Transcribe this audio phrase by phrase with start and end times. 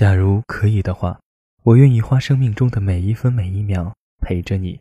[0.00, 1.20] 假如可以的话
[1.62, 4.80] 我愿意花生命中的每一分每一秒陪着你。